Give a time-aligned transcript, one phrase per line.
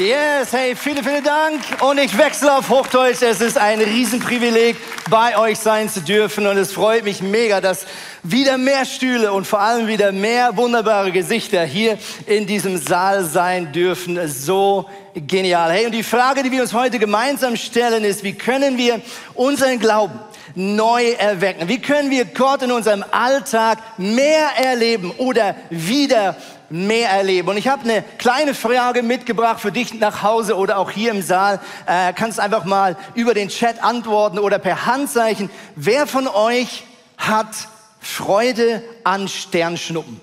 [0.00, 1.60] Yes, hey, vielen, vielen Dank.
[1.82, 3.20] Und ich wechsle auf Hochdeutsch.
[3.20, 4.74] Es ist ein Riesenprivileg,
[5.10, 6.46] bei euch sein zu dürfen.
[6.46, 7.84] Und es freut mich mega, dass
[8.22, 13.72] wieder mehr Stühle und vor allem wieder mehr wunderbare Gesichter hier in diesem Saal sein
[13.72, 14.18] dürfen.
[14.26, 15.70] So genial.
[15.70, 19.02] Hey, und die Frage, die wir uns heute gemeinsam stellen, ist, wie können wir
[19.34, 20.18] unseren Glauben
[20.54, 21.68] neu erwecken?
[21.68, 26.36] Wie können wir Gott in unserem Alltag mehr erleben oder wieder
[26.70, 27.48] mehr erleben.
[27.48, 31.20] Und ich habe eine kleine Frage mitgebracht für dich nach Hause oder auch hier im
[31.20, 31.60] Saal.
[31.86, 35.50] Äh, kannst einfach mal über den Chat antworten oder per Handzeichen.
[35.74, 36.84] Wer von euch
[37.18, 37.68] hat
[38.00, 40.20] Freude an Sternschnuppen?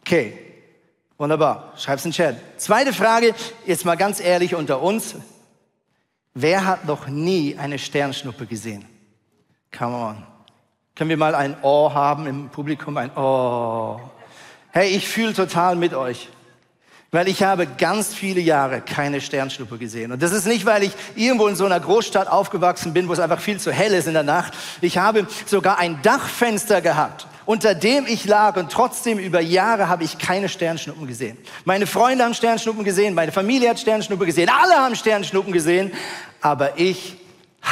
[0.00, 0.38] Okay,
[1.18, 1.74] wunderbar.
[1.76, 2.36] Schreib's in den Chat.
[2.56, 3.34] Zweite Frage,
[3.66, 5.16] jetzt mal ganz ehrlich unter uns.
[6.34, 8.86] Wer hat noch nie eine Sternschnuppe gesehen?
[9.76, 10.27] Come on.
[10.98, 12.96] Können wir mal ein Oh haben im Publikum?
[12.96, 14.00] Ein Oh.
[14.72, 16.28] Hey, ich fühle total mit euch.
[17.12, 20.10] Weil ich habe ganz viele Jahre keine Sternschnuppe gesehen.
[20.10, 23.20] Und das ist nicht, weil ich irgendwo in so einer Großstadt aufgewachsen bin, wo es
[23.20, 24.54] einfach viel zu hell ist in der Nacht.
[24.80, 30.02] Ich habe sogar ein Dachfenster gehabt, unter dem ich lag und trotzdem über Jahre habe
[30.02, 31.38] ich keine Sternschnuppen gesehen.
[31.64, 35.92] Meine Freunde haben Sternschnuppen gesehen, meine Familie hat Sternschnuppen gesehen, alle haben Sternschnuppen gesehen,
[36.40, 37.18] aber ich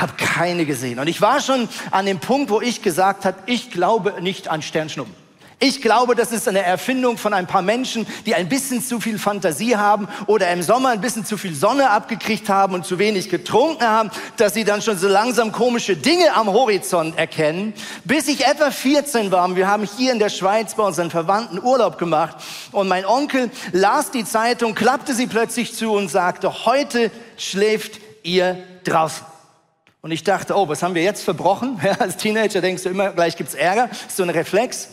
[0.01, 0.99] habe keine gesehen.
[0.99, 4.63] Und ich war schon an dem Punkt, wo ich gesagt habe, ich glaube nicht an
[4.63, 5.27] Sternschnuppen.
[5.59, 9.19] Ich glaube, das ist eine Erfindung von ein paar Menschen, die ein bisschen zu viel
[9.19, 13.31] Fantasie haben oder im Sommer ein bisschen zu viel Sonne abgekriegt haben und zu wenig
[13.31, 17.73] getrunken haben, dass sie dann schon so langsam komische Dinge am Horizont erkennen.
[18.05, 21.59] Bis ich etwa 14 war, und wir haben hier in der Schweiz bei unseren Verwandten
[21.59, 22.37] Urlaub gemacht
[22.71, 28.59] und mein Onkel las die Zeitung, klappte sie plötzlich zu und sagte, heute schläft ihr
[28.85, 29.36] draußen.
[30.07, 31.81] Und ich dachte, oh, was haben wir jetzt verbrochen?
[31.83, 33.91] Ja, als Teenager denkst du immer, gleich gibt's Ärger.
[33.91, 34.87] Ist so ein Reflex.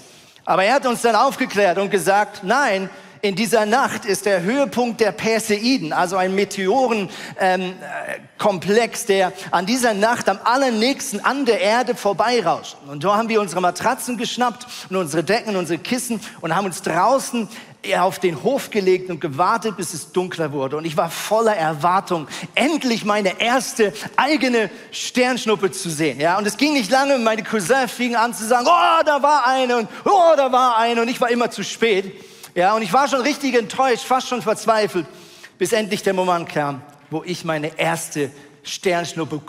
[0.43, 2.89] Aber er hat uns dann aufgeklärt und gesagt, nein,
[3.21, 9.93] in dieser Nacht ist der Höhepunkt der Perseiden, also ein Meteorenkomplex, ähm, der an dieser
[9.93, 12.77] Nacht am allernächsten an der Erde vorbeirauscht.
[12.87, 16.81] Und da haben wir unsere Matratzen geschnappt und unsere Decken, unsere Kissen und haben uns
[16.81, 17.47] draußen
[17.97, 20.77] auf den Hof gelegt und gewartet, bis es dunkler wurde.
[20.77, 26.19] Und ich war voller Erwartung, endlich meine erste eigene Sternschnuppe zu sehen.
[26.19, 27.17] Ja, und es ging nicht lange.
[27.17, 31.01] Meine Cousins fingen an zu sagen, oh, da war eine und oh, da war eine.
[31.01, 32.13] Und ich war immer zu spät.
[32.55, 35.07] Ja, und ich war schon richtig enttäuscht, fast schon verzweifelt,
[35.57, 38.31] bis endlich der Moment kam, wo ich meine erste
[38.63, 39.41] Sternschnuppe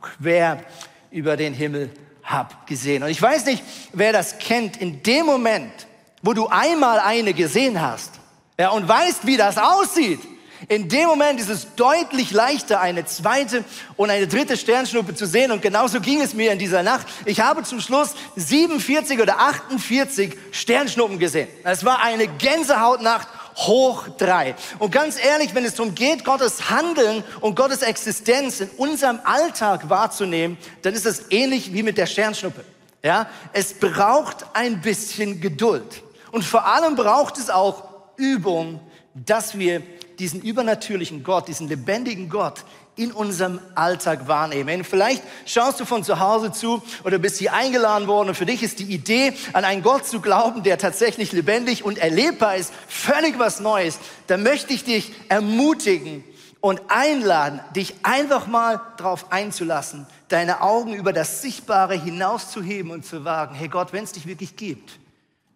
[0.00, 0.64] quer
[1.10, 1.90] über den Himmel
[2.24, 3.02] hab gesehen.
[3.02, 4.76] Und ich weiß nicht, wer das kennt.
[4.78, 5.86] In dem Moment,
[6.22, 8.12] wo du einmal eine gesehen hast
[8.58, 10.20] ja, und weißt, wie das aussieht,
[10.68, 13.64] in dem Moment ist es deutlich leichter, eine zweite
[13.96, 15.50] und eine dritte Sternschnuppe zu sehen.
[15.50, 17.06] Und genauso ging es mir in dieser Nacht.
[17.24, 21.48] Ich habe zum Schluss 47 oder 48 Sternschnuppen gesehen.
[21.64, 24.54] Es war eine Gänsehautnacht hoch drei.
[24.78, 29.88] Und ganz ehrlich, wenn es darum geht, Gottes Handeln und Gottes Existenz in unserem Alltag
[29.88, 32.64] wahrzunehmen, dann ist es ähnlich wie mit der Sternschnuppe.
[33.02, 36.02] Ja, es braucht ein bisschen Geduld.
[36.32, 37.84] Und vor allem braucht es auch
[38.16, 38.80] Übung,
[39.14, 39.82] dass wir
[40.18, 42.64] diesen übernatürlichen Gott, diesen lebendigen Gott
[42.96, 44.84] in unserem Alltag wahrnehmen.
[44.84, 48.62] Vielleicht schaust du von zu Hause zu oder bist hier eingeladen worden und für dich
[48.62, 53.38] ist die Idee, an einen Gott zu glauben, der tatsächlich lebendig und erlebbar ist, völlig
[53.38, 53.98] was Neues.
[54.26, 56.22] Da möchte ich dich ermutigen
[56.60, 63.24] und einladen, dich einfach mal darauf einzulassen, deine Augen über das Sichtbare hinauszuheben und zu
[63.24, 63.54] wagen.
[63.54, 64.99] Hey Gott, wenn es dich wirklich gibt,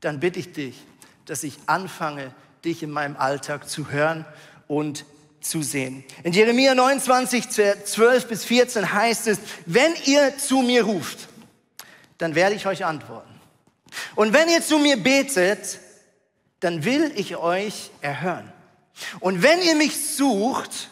[0.05, 0.77] dann bitte ich dich,
[1.27, 2.33] dass ich anfange,
[2.65, 4.25] dich in meinem Alltag zu hören
[4.69, 5.05] und
[5.41, 6.05] zu sehen.
[6.23, 11.29] In Jeremia 29, 12 bis 14 heißt es, wenn ihr zu mir ruft,
[12.19, 13.33] dann werde ich euch antworten.
[14.15, 15.79] Und wenn ihr zu mir betet,
[16.61, 18.51] dann will ich euch erhören.
[19.21, 20.91] Und wenn ihr mich sucht,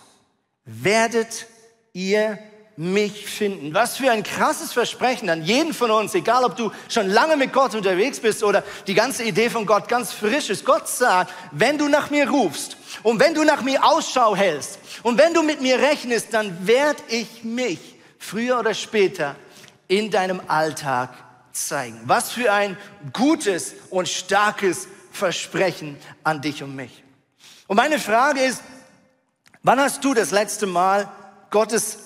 [0.65, 1.47] werdet
[1.93, 2.39] ihr
[2.77, 3.75] mich finden.
[3.75, 7.53] Was für ein krasses Versprechen an jeden von uns, egal ob du schon lange mit
[7.53, 10.65] Gott unterwegs bist oder die ganze Idee von Gott ganz frisch ist.
[10.65, 15.19] Gott sagt, wenn du nach mir rufst und wenn du nach mir Ausschau hältst und
[15.19, 17.79] wenn du mit mir rechnest, dann werde ich mich
[18.19, 19.37] früher oder später
[19.89, 21.11] in deinem Alltag
[21.53, 22.01] zeigen.
[22.05, 22.79] Was für ein
[23.13, 27.05] gutes und starkes Versprechen an dich und mich.
[27.67, 28.63] Und meine Frage ist,
[29.63, 31.11] wann hast du das letzte Mal
[31.51, 31.99] Gottes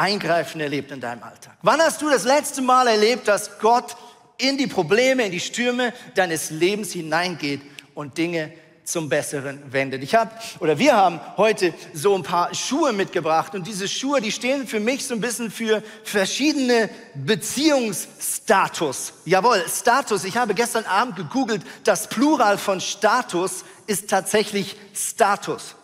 [0.00, 1.56] Eingreifen erlebt in deinem Alltag?
[1.62, 3.96] Wann hast du das letzte Mal erlebt, dass Gott
[4.38, 7.60] in die Probleme, in die Stürme deines Lebens hineingeht
[7.94, 8.52] und Dinge
[8.90, 10.02] zum Besseren wendet.
[10.02, 14.32] Ich habe oder wir haben heute so ein paar Schuhe mitgebracht und diese Schuhe, die
[14.32, 19.12] stehen für mich so ein bisschen für verschiedene Beziehungsstatus.
[19.24, 20.24] Jawohl, Status.
[20.24, 25.76] Ich habe gestern Abend gegoogelt, das Plural von Status ist tatsächlich Status.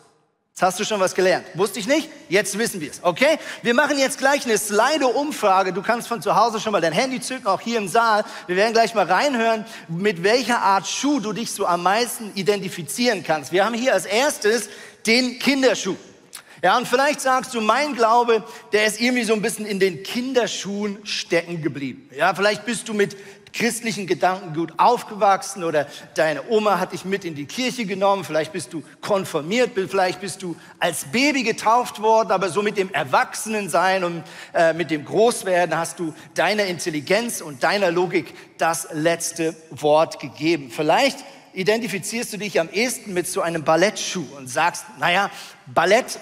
[0.57, 1.45] Jetzt hast du schon was gelernt.
[1.53, 2.09] Wusste ich nicht?
[2.31, 3.01] Jetzt wissen wir es.
[3.03, 3.39] Okay?
[3.61, 5.75] Wir machen jetzt gleich eine Slido-Umfrage.
[5.75, 8.25] Du kannst von zu Hause schon mal dein Handy zücken, auch hier im Saal.
[8.47, 13.23] Wir werden gleich mal reinhören, mit welcher Art Schuh du dich so am meisten identifizieren
[13.23, 13.53] kannst.
[13.53, 14.71] Wir haben hier als erstes
[15.07, 15.97] den Kinderschuh.
[16.63, 18.43] Ja, und vielleicht sagst du, mein Glaube,
[18.73, 22.09] der ist irgendwie so ein bisschen in den Kinderschuhen stecken geblieben.
[22.17, 23.15] Ja, vielleicht bist du mit
[23.57, 28.73] christlichen Gedankengut aufgewachsen oder deine Oma hat dich mit in die Kirche genommen, vielleicht bist
[28.73, 34.23] du konformiert, vielleicht bist du als Baby getauft worden, aber so mit dem Erwachsenensein und
[34.53, 40.71] äh, mit dem Großwerden hast du deiner Intelligenz und deiner Logik das letzte Wort gegeben.
[40.71, 41.19] Vielleicht
[41.55, 45.31] identifizierst du dich am ehesten mit so einem Ballettschuh und sagst, naja,
[45.67, 46.19] Ballett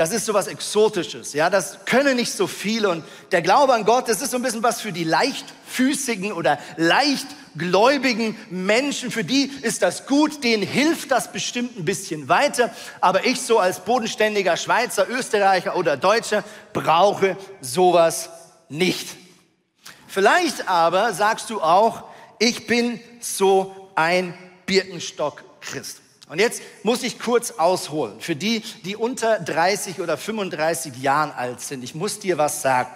[0.00, 3.84] das ist so was Exotisches, ja, das können nicht so viele und der Glaube an
[3.84, 9.52] Gott, das ist so ein bisschen was für die leichtfüßigen oder leichtgläubigen Menschen, für die
[9.60, 14.56] ist das gut, denen hilft das bestimmt ein bisschen weiter, aber ich so als bodenständiger
[14.56, 18.30] Schweizer, Österreicher oder Deutscher brauche sowas
[18.70, 19.06] nicht.
[20.06, 22.04] Vielleicht aber sagst du auch,
[22.38, 24.32] ich bin so ein
[24.64, 25.99] Birkenstock-Christ.
[26.30, 28.20] Und jetzt muss ich kurz ausholen.
[28.20, 32.88] Für die, die unter 30 oder 35 Jahren alt sind, ich muss dir was sagen.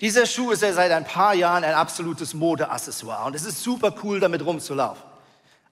[0.00, 3.92] Dieser Schuh ist ja seit ein paar Jahren ein absolutes Modeaccessoire und es ist super
[4.04, 5.02] cool, damit rumzulaufen.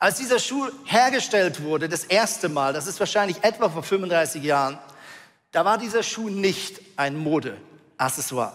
[0.00, 4.76] Als dieser Schuh hergestellt wurde, das erste Mal, das ist wahrscheinlich etwa vor 35 Jahren,
[5.52, 8.54] da war dieser Schuh nicht ein Modeaccessoire.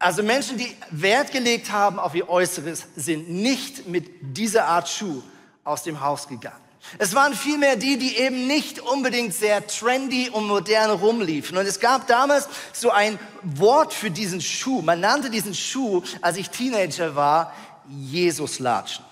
[0.00, 5.22] Also Menschen, die Wert gelegt haben auf ihr Äußeres, sind nicht mit dieser Art Schuh
[5.62, 6.69] aus dem Haus gegangen.
[6.98, 11.56] Es waren vielmehr die, die eben nicht unbedingt sehr trendy und modern rumliefen.
[11.56, 14.82] Und es gab damals so ein Wort für diesen Schuh.
[14.82, 17.52] Man nannte diesen Schuh, als ich Teenager war,
[17.88, 19.04] Jesuslatschen.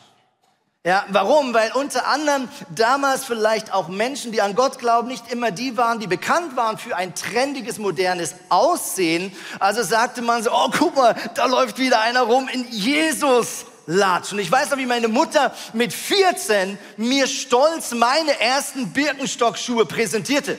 [0.85, 1.53] Ja, warum?
[1.53, 6.01] Weil unter anderem damals vielleicht auch Menschen, die an Gott glauben, nicht immer die waren,
[6.01, 9.33] die bekannt waren für ein trendiges, modernes Aussehen.
[9.59, 14.33] Also sagte man so, oh, guck mal, da läuft wieder einer rum in Jesus Latsch.
[14.33, 20.59] Und ich weiß noch, wie meine Mutter mit 14 mir stolz meine ersten Birkenstockschuhe präsentierte.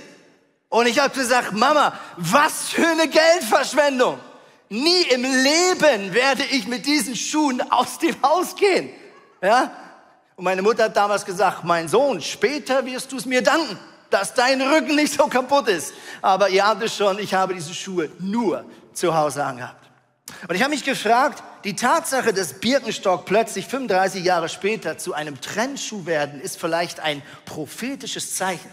[0.67, 4.19] Und ich habe gesagt, Mama, was für eine Geldverschwendung.
[4.69, 8.89] Nie im Leben werde ich mit diesen Schuhen aus dem Haus gehen.
[9.41, 9.71] Ja?
[10.35, 13.79] Und meine Mutter hat damals gesagt, mein Sohn, später wirst du es mir danken,
[14.09, 15.93] dass dein Rücken nicht so kaputt ist.
[16.21, 19.88] Aber ihr ahnt es schon, ich habe diese Schuhe nur zu Hause angehabt.
[20.47, 25.41] Und ich habe mich gefragt, die Tatsache, dass Birkenstock plötzlich 35 Jahre später zu einem
[25.41, 28.71] Trendschuh werden, ist vielleicht ein prophetisches Zeichen,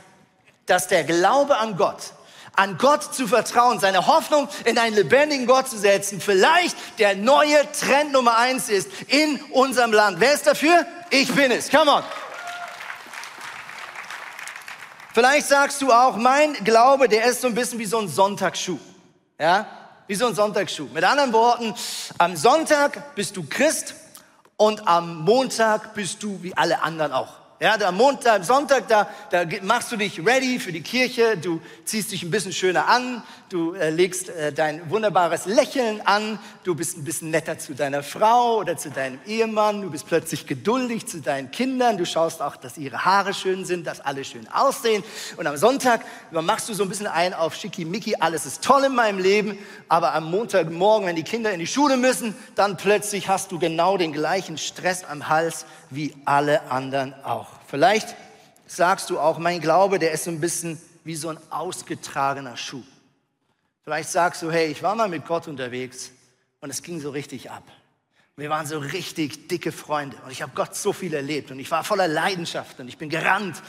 [0.66, 2.12] dass der Glaube an Gott,
[2.54, 7.60] an Gott zu vertrauen, seine Hoffnung in einen lebendigen Gott zu setzen, vielleicht der neue
[7.72, 10.20] Trend Nummer eins ist in unserem Land.
[10.20, 10.86] Wer ist dafür?
[11.10, 11.70] Ich bin es.
[11.70, 12.04] Come on.
[15.12, 18.78] Vielleicht sagst du auch, mein Glaube, der ist so ein bisschen wie so ein Sonntagsschuh.
[19.40, 19.66] Ja?
[20.06, 20.88] Wie so ein Sonntagsschuh.
[20.92, 21.74] Mit anderen Worten,
[22.18, 23.94] am Sonntag bist du Christ
[24.56, 27.32] und am Montag bist du wie alle anderen auch.
[27.58, 32.12] Ja, der Montag, Sonntag, da, da machst du dich ready für die Kirche, du ziehst
[32.12, 36.96] dich ein bisschen schöner an, du äh, legst äh, dein wunderbares Lächeln an, du bist
[36.96, 41.20] ein bisschen netter zu deiner Frau oder zu deinem Ehemann, du bist plötzlich geduldig zu
[41.20, 45.04] deinen Kindern, du schaust auch, dass ihre Haare schön sind, dass alle schön aussehen.
[45.36, 48.94] Und am Sonntag machst du so ein bisschen ein auf Schickimicki, alles ist toll in
[48.94, 53.52] meinem Leben, aber am Montagmorgen, wenn die Kinder in die Schule müssen, dann plötzlich hast
[53.52, 57.48] du genau den gleichen Stress am Hals wie alle anderen auch.
[57.66, 58.16] Vielleicht
[58.66, 62.82] sagst du auch, mein Glaube, der ist so ein bisschen wie so ein ausgetragener Schuh.
[63.86, 66.10] Vielleicht sagst du, hey, ich war mal mit Gott unterwegs
[66.60, 67.62] und es ging so richtig ab.
[68.34, 71.70] Wir waren so richtig dicke Freunde und ich habe Gott so viel erlebt und ich
[71.70, 73.62] war voller Leidenschaft und ich bin gerannt.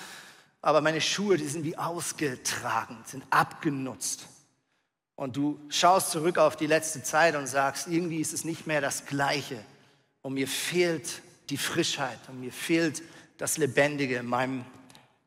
[0.59, 4.25] Aber meine Schuhe, die sind wie ausgetragen, sind abgenutzt.
[5.15, 8.81] Und du schaust zurück auf die letzte Zeit und sagst, irgendwie ist es nicht mehr
[8.81, 9.63] das Gleiche.
[10.24, 11.21] Und mir fehlt
[11.51, 13.03] die Frischheit und mir fehlt
[13.38, 14.65] das Lebendige in meinem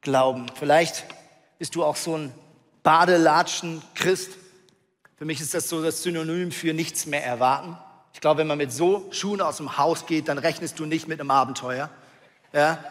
[0.01, 0.47] Glauben.
[0.57, 1.05] Vielleicht
[1.61, 2.35] bist du auch so ein
[2.83, 4.40] Badelatschen-Christ.
[5.21, 7.77] Für mich ist das so das Synonym für nichts mehr erwarten.
[8.15, 11.09] Ich glaube, wenn man mit so Schuhen aus dem Haus geht, dann rechnest du nicht
[11.09, 11.91] mit einem Abenteuer.
[12.55, 12.83] Ja?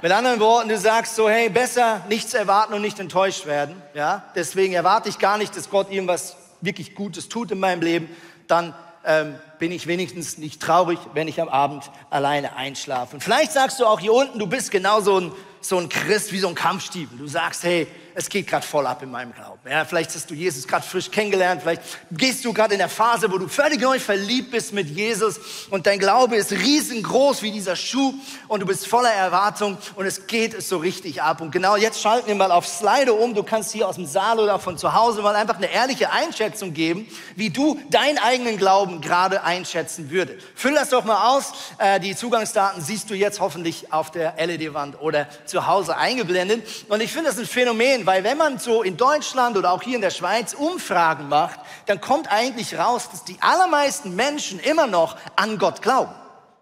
[0.00, 3.76] Mit anderen Worten, du sagst so, hey, besser nichts erwarten und nicht enttäuscht werden.
[3.92, 4.24] Ja?
[4.34, 8.08] Deswegen erwarte ich gar nicht, dass Gott irgendwas wirklich Gutes tut in meinem Leben.
[8.46, 13.16] Dann ähm, bin ich wenigstens nicht traurig, wenn ich am Abend alleine einschlafe.
[13.16, 15.32] Und vielleicht sagst du auch hier unten, du bist genau so ein
[15.62, 17.16] so ein Christ wie so ein Kampfstiefel.
[17.16, 19.60] Du sagst, hey, es geht gerade voll ab in meinem Glauben.
[19.68, 23.30] Ja, vielleicht hast du Jesus gerade frisch kennengelernt, vielleicht gehst du gerade in der Phase,
[23.30, 25.40] wo du völlig neu verliebt bist mit Jesus
[25.70, 28.14] und dein Glaube ist riesengroß wie dieser Schuh
[28.48, 31.40] und du bist voller Erwartung und es geht so richtig ab.
[31.40, 33.34] Und genau jetzt schalten wir mal auf Slido um.
[33.34, 36.74] Du kannst hier aus dem Saal oder von zu Hause mal einfach eine ehrliche Einschätzung
[36.74, 40.44] geben, wie du deinen eigenen Glauben gerade einschätzen würdest.
[40.54, 41.52] Füll das doch mal aus.
[41.78, 46.66] Äh, die Zugangsdaten siehst du jetzt hoffentlich auf der LED-Wand oder zu Hause eingeblendet.
[46.88, 49.82] Und ich finde das ein Phänomen, sehen, weil wenn man so in Deutschland oder auch
[49.82, 54.86] hier in der Schweiz Umfragen macht, dann kommt eigentlich raus, dass die allermeisten Menschen immer
[54.86, 56.12] noch an Gott glauben.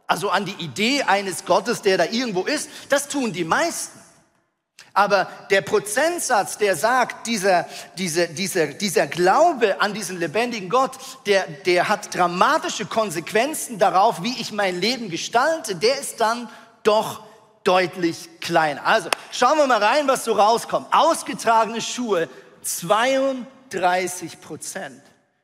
[0.06, 3.98] Also an die Idee eines Gottes, der da irgendwo ist, das tun die meisten.
[4.92, 7.64] Aber der Prozentsatz, der sagt, dieser,
[7.96, 14.40] dieser, dieser, dieser Glaube an diesen lebendigen Gott, der, der hat dramatische Konsequenzen darauf, wie
[14.40, 16.48] ich mein Leben gestalte, der ist dann
[16.82, 17.22] doch
[17.64, 18.86] deutlich kleiner.
[18.86, 20.86] Also schauen wir mal rein, was so rauskommt.
[20.92, 22.28] Ausgetragene Schuhe
[22.62, 25.02] 32 Prozent.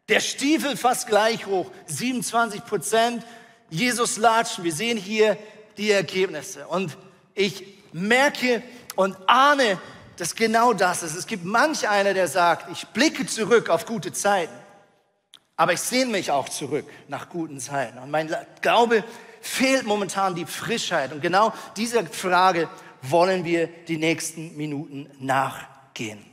[0.09, 3.25] Der Stiefel fast gleich hoch 27 Prozent.
[3.71, 4.65] Jesus latschen.
[4.65, 5.37] Wir sehen hier
[5.77, 6.67] die Ergebnisse.
[6.69, 6.97] Und
[7.35, 8.63] ich merke
[8.95, 9.79] und ahne,
[10.17, 11.15] dass genau das ist.
[11.15, 14.55] Es gibt manch einer, der sagt, ich blicke zurück auf gute Zeiten,
[15.57, 17.99] aber ich sehne mich auch zurück nach guten Zeiten.
[17.99, 19.05] Und mein Glaube
[19.47, 21.13] fehlt momentan die Frischheit.
[21.13, 22.69] Und genau dieser Frage
[23.03, 26.25] wollen wir die nächsten Minuten nachgehen.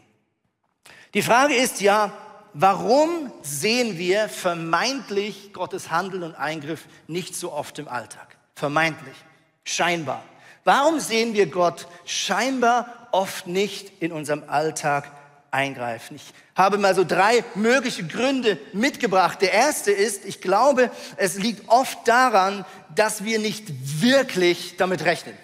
[1.14, 2.12] Die Frage ist ja,
[2.54, 8.36] warum sehen wir vermeintlich Gottes Handeln und Eingriff nicht so oft im Alltag?
[8.56, 9.16] Vermeintlich,
[9.64, 10.24] scheinbar.
[10.64, 15.12] Warum sehen wir Gott scheinbar oft nicht in unserem Alltag
[15.54, 16.16] eingreifen.
[16.16, 19.42] Ich habe mal so drei mögliche Gründe mitgebracht.
[19.42, 25.38] Der erste ist, ich glaube, es liegt oft daran, dass wir nicht wirklich damit rechnen.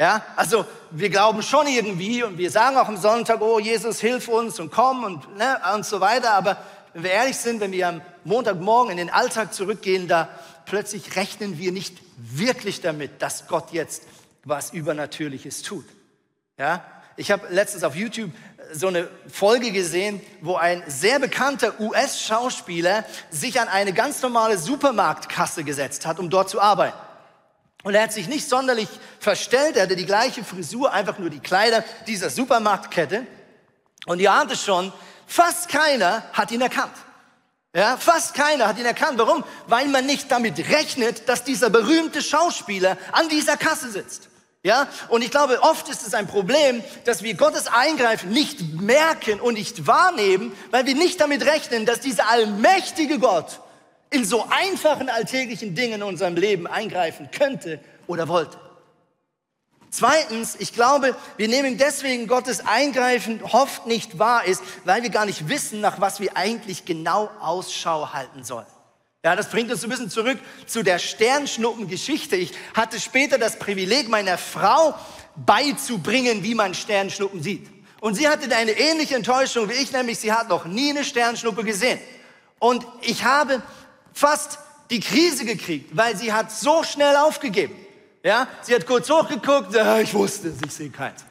[0.00, 4.28] Ja, also wir glauben schon irgendwie und wir sagen auch am Sonntag, oh Jesus, hilf
[4.28, 6.34] uns und komm und, ne, und so weiter.
[6.34, 6.58] Aber
[6.92, 10.28] wenn wir ehrlich sind, wenn wir am Montagmorgen in den Alltag zurückgehen, da
[10.66, 14.04] plötzlich rechnen wir nicht wirklich damit, dass Gott jetzt
[14.44, 15.86] was Übernatürliches tut.
[16.58, 16.84] Ja,
[17.16, 18.30] ich habe letztens auf YouTube
[18.72, 25.64] so eine Folge gesehen, wo ein sehr bekannter US-Schauspieler sich an eine ganz normale Supermarktkasse
[25.64, 26.96] gesetzt hat, um dort zu arbeiten.
[27.84, 28.88] Und er hat sich nicht sonderlich
[29.20, 33.26] verstellt, er hatte die gleiche Frisur, einfach nur die Kleider dieser Supermarktkette.
[34.06, 34.92] Und ihr ahnt es schon,
[35.26, 36.94] fast keiner hat ihn erkannt.
[37.74, 39.18] Ja, fast keiner hat ihn erkannt.
[39.18, 39.44] Warum?
[39.66, 44.28] Weil man nicht damit rechnet, dass dieser berühmte Schauspieler an dieser Kasse sitzt.
[44.68, 49.40] Ja, und ich glaube, oft ist es ein Problem, dass wir Gottes Eingreifen nicht merken
[49.40, 53.60] und nicht wahrnehmen, weil wir nicht damit rechnen, dass dieser allmächtige Gott
[54.10, 58.58] in so einfachen alltäglichen Dingen in unserem Leben eingreifen könnte oder wollte.
[59.88, 65.24] Zweitens, ich glaube, wir nehmen deswegen Gottes Eingreifen oft nicht wahr ist, weil wir gar
[65.24, 68.66] nicht wissen, nach was wir eigentlich genau Ausschau halten sollen.
[69.24, 72.36] Ja, das bringt uns ein bisschen zurück zu der Sternschnuppengeschichte.
[72.36, 74.94] Ich hatte später das Privileg, meiner Frau
[75.34, 77.68] beizubringen, wie man Sternschnuppen sieht.
[78.00, 81.64] Und sie hatte eine ähnliche Enttäuschung wie ich, nämlich sie hat noch nie eine Sternschnuppe
[81.64, 81.98] gesehen.
[82.60, 83.60] Und ich habe
[84.12, 87.74] fast die Krise gekriegt, weil sie hat so schnell aufgegeben.
[88.22, 91.24] Ja, sie hat kurz hochgeguckt, äh, ich wusste ich sehe keins.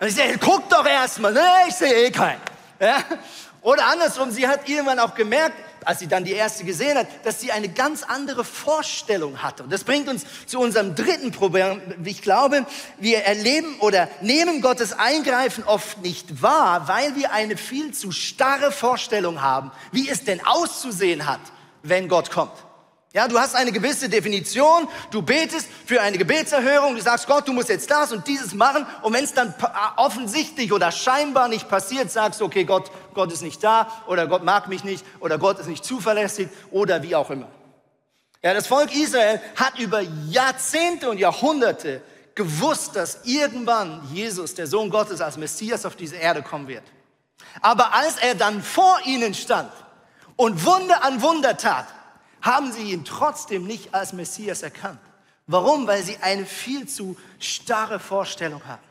[0.00, 2.40] Und ich sage, guck doch erstmal, ne, ich sehe eh keinen.
[2.80, 3.04] Ja?
[3.60, 7.40] Oder andersrum, sie hat irgendwann auch gemerkt, als sie dann die erste gesehen hat, dass
[7.40, 9.62] sie eine ganz andere Vorstellung hatte.
[9.62, 11.80] Und das bringt uns zu unserem dritten Problem.
[12.04, 12.66] Ich glaube,
[12.98, 18.72] wir erleben oder nehmen Gottes Eingreifen oft nicht wahr, weil wir eine viel zu starre
[18.72, 21.40] Vorstellung haben, wie es denn auszusehen hat,
[21.82, 22.52] wenn Gott kommt.
[23.14, 27.52] Ja, du hast eine gewisse Definition, du betest für eine Gebetserhörung, du sagst, Gott, du
[27.52, 29.54] musst jetzt das und dieses machen und wenn es dann
[29.94, 34.42] offensichtlich oder scheinbar nicht passiert, sagst du, okay, Gott, Gott ist nicht da oder Gott
[34.42, 37.46] mag mich nicht oder Gott ist nicht zuverlässig oder wie auch immer.
[38.42, 42.02] Ja, das Volk Israel hat über Jahrzehnte und Jahrhunderte
[42.34, 46.82] gewusst, dass irgendwann Jesus, der Sohn Gottes, als Messias auf diese Erde kommen wird.
[47.62, 49.70] Aber als er dann vor ihnen stand
[50.34, 51.86] und Wunder an Wunder tat,
[52.44, 55.00] haben sie ihn trotzdem nicht als Messias erkannt.
[55.46, 55.86] Warum?
[55.86, 58.84] Weil sie eine viel zu starre Vorstellung hatten.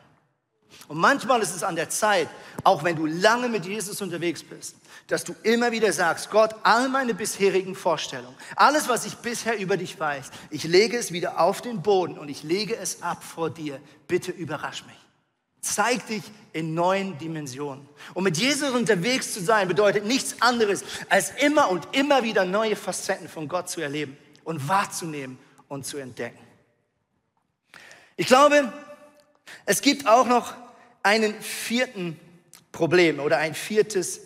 [0.88, 2.28] Und manchmal ist es an der Zeit,
[2.64, 6.88] auch wenn du lange mit Jesus unterwegs bist, dass du immer wieder sagst, Gott, all
[6.88, 11.62] meine bisherigen Vorstellungen, alles, was ich bisher über dich weiß, ich lege es wieder auf
[11.62, 13.80] den Boden und ich lege es ab vor dir.
[14.08, 15.03] Bitte überrasch mich.
[15.64, 17.88] Zeig dich in neuen Dimensionen.
[18.12, 22.76] Und mit Jesus unterwegs zu sein, bedeutet nichts anderes, als immer und immer wieder neue
[22.76, 26.38] Facetten von Gott zu erleben und wahrzunehmen und zu entdecken.
[28.16, 28.72] Ich glaube,
[29.66, 30.54] Es gibt auch noch
[31.02, 32.18] einen vierten
[32.72, 34.20] Problem oder ein viertes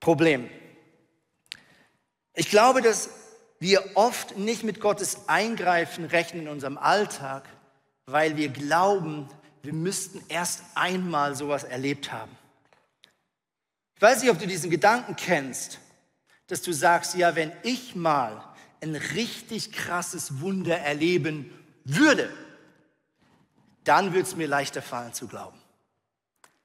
[0.00, 0.48] Problem.
[2.34, 3.10] Ich glaube, dass
[3.60, 7.48] wir oft nicht mit Gottes Eingreifen rechnen in unserem Alltag,
[8.06, 9.28] weil wir glauben,
[9.68, 12.34] wir müssten erst einmal sowas erlebt haben.
[13.96, 15.78] Ich weiß nicht, ob du diesen Gedanken kennst,
[16.46, 18.42] dass du sagst, ja, wenn ich mal
[18.80, 21.52] ein richtig krasses Wunder erleben
[21.84, 22.32] würde,
[23.84, 25.58] dann würde es mir leichter fallen zu glauben.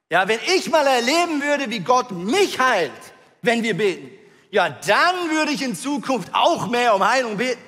[0.09, 2.93] Ja, wenn ich mal erleben würde, wie Gott mich heilt,
[3.41, 4.11] wenn wir beten,
[4.49, 7.59] ja, dann würde ich in Zukunft auch mehr um Heilung beten.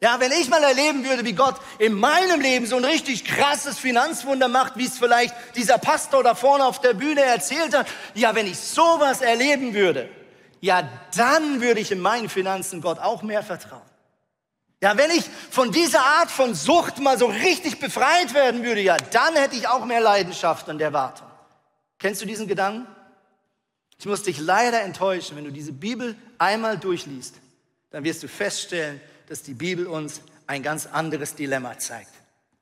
[0.00, 3.78] Ja, wenn ich mal erleben würde, wie Gott in meinem Leben so ein richtig krasses
[3.78, 8.34] Finanzwunder macht, wie es vielleicht dieser Pastor da vorne auf der Bühne erzählt hat, ja,
[8.34, 10.08] wenn ich sowas erleben würde,
[10.60, 13.82] ja, dann würde ich in meinen Finanzen Gott auch mehr vertrauen.
[14.80, 18.96] Ja, wenn ich von dieser Art von Sucht mal so richtig befreit werden würde, ja,
[18.96, 21.26] dann hätte ich auch mehr Leidenschaft und Erwartung.
[21.98, 22.86] Kennst du diesen Gedanken?
[23.98, 27.34] Ich muss dich leider enttäuschen, wenn du diese Bibel einmal durchliest,
[27.90, 32.10] dann wirst du feststellen, dass die Bibel uns ein ganz anderes Dilemma zeigt.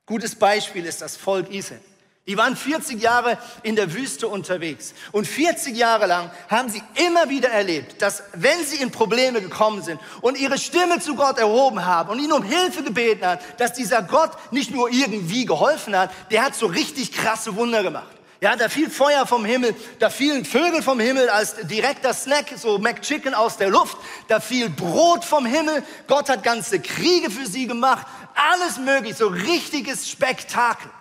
[0.05, 1.81] Gutes Beispiel ist das Volk Israel.
[2.27, 4.93] Die waren 40 Jahre in der Wüste unterwegs.
[5.13, 9.81] Und 40 Jahre lang haben sie immer wieder erlebt, dass wenn sie in Probleme gekommen
[9.81, 13.71] sind und ihre Stimme zu Gott erhoben haben und ihn um Hilfe gebeten hat, dass
[13.71, 18.17] dieser Gott nicht nur irgendwie geholfen hat, der hat so richtig krasse Wunder gemacht.
[18.39, 22.77] Ja, da fiel Feuer vom Himmel, da fielen Vögel vom Himmel als direkter Snack, so
[22.77, 27.65] McChicken aus der Luft, da fiel Brot vom Himmel, Gott hat ganze Kriege für sie
[27.65, 30.91] gemacht, alles möglich, so richtiges Spektakel.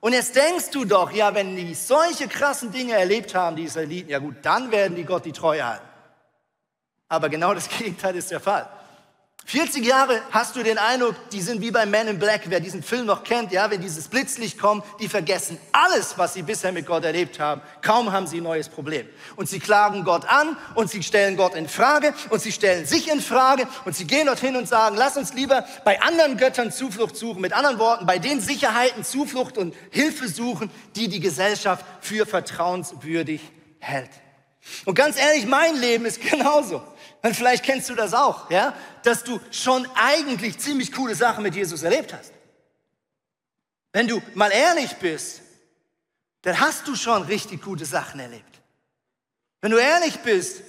[0.00, 4.10] Und jetzt denkst du doch, ja, wenn die solche krassen Dinge erlebt haben, die Israeliten,
[4.10, 5.86] ja gut, dann werden die Gott die Treue halten.
[7.08, 8.68] Aber genau das Gegenteil ist der Fall.
[9.44, 12.82] 40 Jahre hast du den Eindruck, die sind wie bei Men in Black, wer diesen
[12.82, 16.86] Film noch kennt, ja, wenn dieses Blitzlicht kommt, die vergessen alles, was sie bisher mit
[16.86, 17.60] Gott erlebt haben.
[17.82, 19.06] Kaum haben sie ein neues Problem.
[19.36, 23.10] Und sie klagen Gott an und sie stellen Gott in Frage und sie stellen sich
[23.10, 27.16] in Frage und sie gehen dorthin und sagen, lass uns lieber bei anderen Göttern Zuflucht
[27.16, 27.40] suchen.
[27.40, 33.40] Mit anderen Worten, bei den Sicherheiten Zuflucht und Hilfe suchen, die die Gesellschaft für vertrauenswürdig
[33.80, 34.10] hält.
[34.84, 36.82] Und ganz ehrlich, mein Leben ist genauso.
[37.22, 38.74] Und vielleicht kennst du das auch, ja?
[39.04, 42.32] Dass du schon eigentlich ziemlich coole Sachen mit Jesus erlebt hast.
[43.92, 45.42] Wenn du mal ehrlich bist,
[46.42, 48.60] dann hast du schon richtig gute Sachen erlebt.
[49.60, 50.62] Wenn du ehrlich bist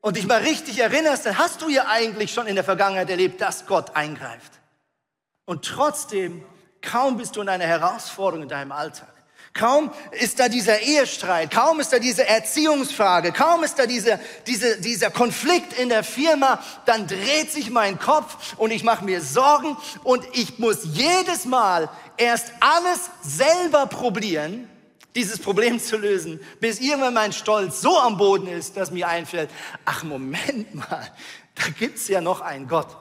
[0.00, 3.40] und dich mal richtig erinnerst, dann hast du ja eigentlich schon in der Vergangenheit erlebt,
[3.40, 4.52] dass Gott eingreift.
[5.44, 6.44] Und trotzdem,
[6.80, 9.12] kaum bist du in einer Herausforderung in deinem Alltag,
[9.54, 14.80] Kaum ist da dieser Ehestreit, kaum ist da diese Erziehungsfrage, kaum ist da dieser, diese,
[14.80, 19.76] dieser Konflikt in der Firma, dann dreht sich mein Kopf und ich mache mir Sorgen
[20.04, 24.68] und ich muss jedes Mal erst alles selber probieren,
[25.16, 29.50] dieses Problem zu lösen, bis irgendwann mein Stolz so am Boden ist, dass mir einfällt,
[29.84, 31.10] ach Moment mal,
[31.54, 32.96] da gibt's ja noch einen Gott.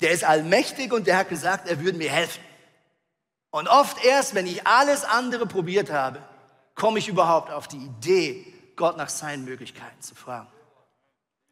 [0.00, 2.40] Der ist allmächtig und der hat gesagt, er würde mir helfen.
[3.50, 6.20] Und oft erst, wenn ich alles andere probiert habe,
[6.74, 10.48] komme ich überhaupt auf die Idee, Gott nach seinen Möglichkeiten zu fragen.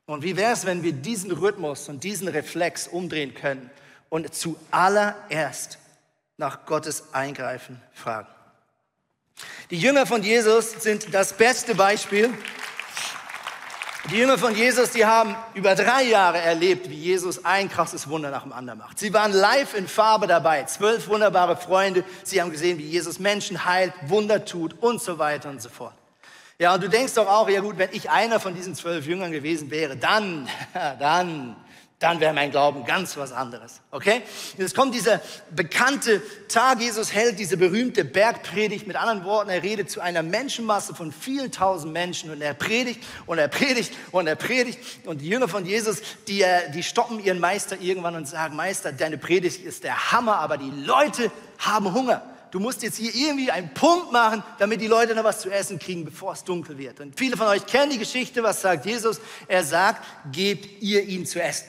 [0.06, 3.70] Und wie wäre es, wenn wir diesen Rhythmus und diesen Reflex umdrehen können
[4.08, 5.78] und zuallererst
[6.38, 8.28] nach Gottes Eingreifen fragen?
[9.70, 12.32] Die Jünger von Jesus sind das beste Beispiel
[14.10, 18.30] die Jünger von Jesus, die haben über drei Jahre erlebt, wie Jesus ein krasses Wunder
[18.30, 18.98] nach dem anderen macht.
[18.98, 22.04] Sie waren live in Farbe dabei, zwölf wunderbare Freunde.
[22.24, 25.94] Sie haben gesehen, wie Jesus Menschen heilt, Wunder tut und so weiter und so fort.
[26.58, 29.30] Ja, und du denkst doch auch, ja gut, wenn ich einer von diesen zwölf Jüngern
[29.30, 30.48] gewesen wäre, dann,
[30.98, 31.56] dann
[31.98, 33.80] dann wäre mein Glauben ganz was anderes.
[33.90, 34.22] Okay?
[34.56, 38.86] Jetzt kommt dieser bekannte Tag, Jesus hält diese berühmte Bergpredigt.
[38.86, 43.02] Mit anderen Worten, er redet zu einer Menschenmasse von vielen tausend Menschen und er predigt
[43.26, 44.78] und er predigt und er predigt.
[45.06, 48.92] Und die Jünger von Jesus, die, äh, die stoppen ihren Meister irgendwann und sagen, Meister,
[48.92, 52.22] deine Predigt ist der Hammer, aber die Leute haben Hunger.
[52.52, 55.80] Du musst jetzt hier irgendwie einen Punkt machen, damit die Leute noch was zu essen
[55.80, 57.00] kriegen, bevor es dunkel wird.
[57.00, 59.20] Und viele von euch kennen die Geschichte, was sagt Jesus?
[59.48, 61.66] Er sagt, gebt ihr ihnen zu essen.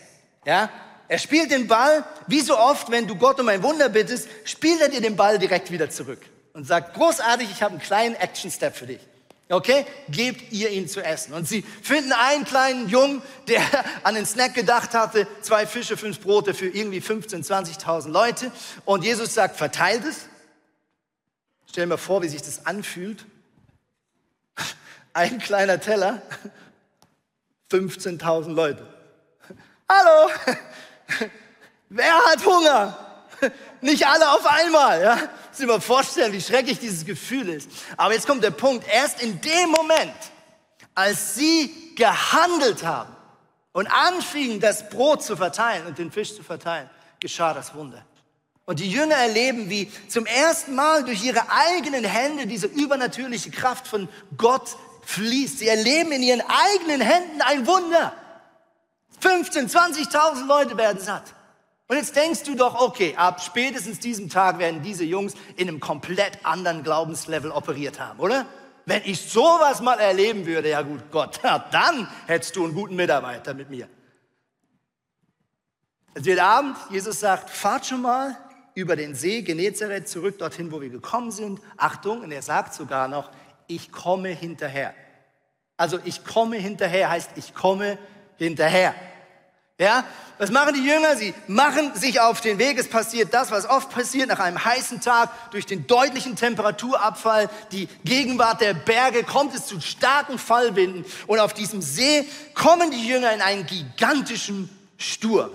[0.49, 0.71] Ja?
[1.07, 4.81] Er spielt den Ball, wie so oft, wenn du Gott um ein Wunder bittest, spielt
[4.81, 6.19] er dir den Ball direkt wieder zurück
[6.53, 8.99] und sagt, großartig, ich habe einen kleinen Action-Step für dich.
[9.47, 9.85] Okay?
[10.09, 11.33] Gebt ihr ihn zu essen.
[11.33, 13.61] Und sie finden einen kleinen Jungen, der
[14.03, 18.51] an den Snack gedacht hatte, zwei Fische, fünf Brote für irgendwie 15, 20.000 Leute.
[18.85, 20.29] Und Jesus sagt, verteilt es.
[21.69, 23.23] Stell dir mal vor, wie sich das anfühlt.
[25.13, 26.23] Ein kleiner Teller,
[27.71, 28.98] 15.000 Leute.
[29.91, 30.29] Hallo,
[31.89, 32.97] wer hat Hunger?
[33.81, 35.17] Nicht alle auf einmal, ja.
[35.49, 37.69] Muss mir vorstellen, wie schrecklich dieses Gefühl ist.
[37.97, 38.85] Aber jetzt kommt der Punkt.
[38.87, 40.13] Erst in dem Moment,
[40.93, 43.15] als sie gehandelt haben
[43.71, 48.05] und anfingen, das Brot zu verteilen und den Fisch zu verteilen, geschah das Wunder.
[48.65, 53.87] Und die Jünger erleben, wie zum ersten Mal durch ihre eigenen Hände diese übernatürliche Kraft
[53.87, 55.57] von Gott fließt.
[55.57, 58.13] Sie erleben in ihren eigenen Händen ein Wunder.
[59.19, 61.33] 15, 20.000 Leute werden satt.
[61.87, 65.79] Und jetzt denkst du doch, okay, ab spätestens diesem Tag werden diese Jungs in einem
[65.79, 68.45] komplett anderen Glaubenslevel operiert haben, oder?
[68.85, 71.39] Wenn ich sowas mal erleben würde, ja gut, Gott,
[71.71, 73.89] dann hättest du einen guten Mitarbeiter mit mir.
[76.13, 78.37] Es wird Abend, Jesus sagt, fahrt schon mal
[78.75, 81.59] über den See Genezareth zurück dorthin, wo wir gekommen sind.
[81.77, 83.31] Achtung, und er sagt sogar noch,
[83.67, 84.93] ich komme hinterher.
[85.75, 87.97] Also ich komme hinterher heißt, ich komme
[88.37, 88.93] hinterher.
[89.79, 90.03] Ja,
[90.37, 91.15] was machen die Jünger?
[91.15, 92.77] Sie machen sich auf den Weg.
[92.77, 95.29] Es passiert das, was oft passiert nach einem heißen Tag.
[95.51, 101.05] Durch den deutlichen Temperaturabfall, die Gegenwart der Berge, kommt es zu starken Fallwinden.
[101.27, 105.49] Und auf diesem See kommen die Jünger in einen gigantischen Sturm.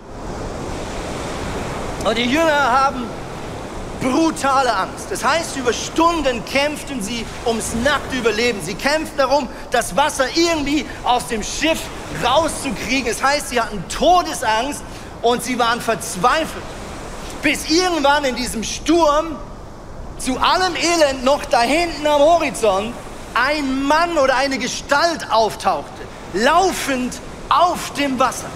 [2.03, 3.07] Und die Jünger haben
[3.99, 5.07] brutale Angst.
[5.09, 8.59] Das heißt, über Stunden kämpften sie ums nackte Überleben.
[8.63, 11.79] Sie kämpften darum, das Wasser irgendwie aus dem Schiff
[12.23, 13.07] rauszukriegen.
[13.07, 14.83] Das heißt, sie hatten Todesangst
[15.21, 16.63] und sie waren verzweifelt.
[17.41, 19.35] Bis irgendwann in diesem Sturm
[20.17, 22.93] zu allem Elend noch da hinten am Horizont
[23.33, 26.01] ein Mann oder eine Gestalt auftauchte,
[26.33, 28.49] laufend auf dem Wasser.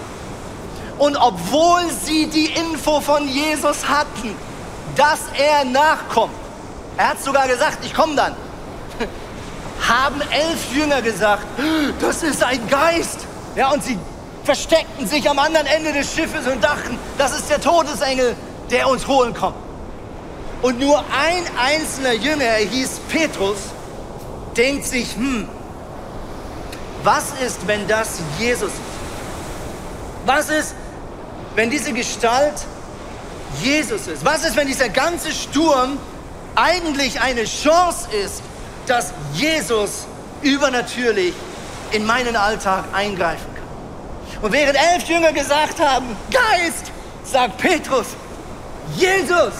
[0.98, 4.34] Und obwohl sie die Info von Jesus hatten,
[4.96, 6.34] dass er nachkommt.
[6.96, 8.34] Er hat sogar gesagt, ich komme dann.
[9.88, 11.44] Haben elf Jünger gesagt,
[12.00, 13.20] das ist ein Geist.
[13.56, 13.98] Ja, und sie
[14.44, 18.36] versteckten sich am anderen Ende des Schiffes und dachten, das ist der Todesengel,
[18.70, 19.56] der uns holen kommt.
[20.62, 23.58] Und nur ein einzelner Jünger, er hieß Petrus,
[24.56, 25.48] denkt sich, hm,
[27.02, 28.80] was ist, wenn das Jesus ist?
[30.26, 30.74] Was ist,
[31.54, 32.66] wenn diese Gestalt
[33.62, 34.24] Jesus ist?
[34.24, 35.98] Was ist, wenn dieser ganze Sturm
[36.54, 38.42] eigentlich eine Chance ist,
[38.86, 40.06] dass Jesus
[40.42, 41.34] übernatürlich
[41.92, 44.42] in meinen Alltag eingreifen kann?
[44.42, 46.90] Und während elf Jünger gesagt haben, Geist,
[47.24, 48.06] sagt Petrus,
[48.96, 49.52] Jesus.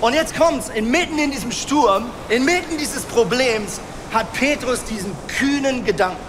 [0.00, 3.80] Und jetzt kommt's, inmitten in diesem Sturm, inmitten dieses Problems,
[4.12, 6.27] hat Petrus diesen kühnen Gedanken.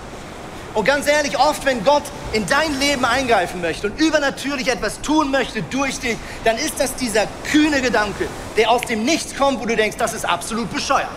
[0.79, 5.29] Und ganz ehrlich, oft, wenn Gott in dein Leben eingreifen möchte und übernatürlich etwas tun
[5.29, 6.15] möchte durch dich,
[6.45, 10.13] dann ist das dieser kühne Gedanke, der aus dem Nichts kommt, wo du denkst, das
[10.13, 11.09] ist absolut bescheuert.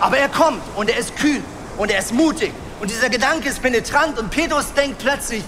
[0.00, 1.44] Aber er kommt und er ist kühn
[1.76, 2.52] und er ist mutig.
[2.80, 5.44] Und dieser Gedanke ist penetrant und Petrus denkt plötzlich,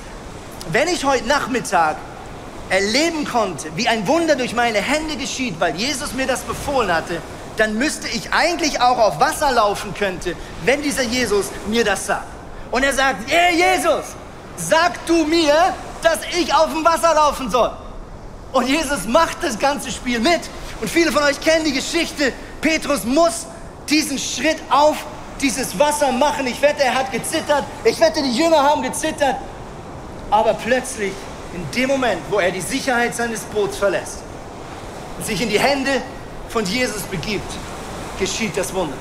[0.70, 1.96] wenn ich heute Nachmittag
[2.68, 7.20] erleben konnte, wie ein Wunder durch meine Hände geschieht, weil Jesus mir das befohlen hatte,
[7.56, 12.39] dann müsste ich eigentlich auch auf Wasser laufen könnte, wenn dieser Jesus mir das sagt.
[12.70, 14.14] Und er sagt, hey Jesus,
[14.56, 17.70] sag du mir, dass ich auf dem Wasser laufen soll.
[18.52, 20.40] Und Jesus macht das ganze Spiel mit.
[20.80, 22.32] Und viele von euch kennen die Geschichte.
[22.60, 23.46] Petrus muss
[23.88, 24.96] diesen Schritt auf
[25.40, 26.46] dieses Wasser machen.
[26.46, 27.64] Ich wette, er hat gezittert.
[27.84, 29.36] Ich wette, die Jünger haben gezittert.
[30.30, 31.12] Aber plötzlich,
[31.54, 34.18] in dem Moment, wo er die Sicherheit seines Boots verlässt
[35.16, 36.02] und sich in die Hände
[36.48, 37.52] von Jesus begibt,
[38.18, 38.96] geschieht das Wunder.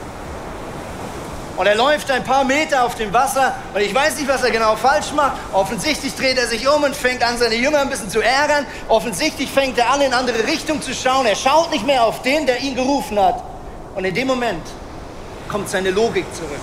[1.60, 4.50] Und er läuft ein paar Meter auf dem Wasser und ich weiß nicht, was er
[4.50, 5.34] genau falsch macht.
[5.52, 8.66] Offensichtlich dreht er sich um und fängt an, seine Jünger ein bisschen zu ärgern.
[8.88, 11.26] Offensichtlich fängt er an, in andere Richtung zu schauen.
[11.26, 13.44] Er schaut nicht mehr auf den, der ihn gerufen hat.
[13.94, 14.66] Und in dem Moment
[15.50, 16.62] kommt seine Logik zurück.